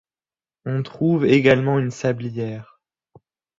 On 0.65 0.81
trouve 0.81 1.27
également 1.27 1.77
une 1.77 1.91
sablière. 1.91 2.81